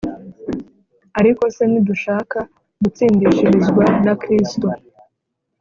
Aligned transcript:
Ariko 1.19 1.43
se 1.55 1.63
nidushaka 1.71 2.39
gutsindishirizwa 2.81 3.83
na 4.05 4.13
Kristo 4.21 4.67